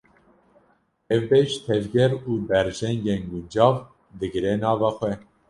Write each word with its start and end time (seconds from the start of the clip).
Ev 1.15 1.23
beş, 1.31 1.51
tevger 1.65 2.11
û 2.29 2.31
berjengên 2.49 3.21
guncav 3.31 3.75
digire 4.19 4.53
nava 4.61 4.89
xwe. 4.97 5.13